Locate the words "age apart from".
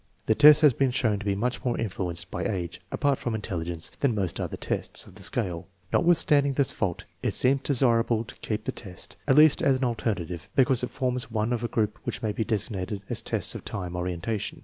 2.43-3.35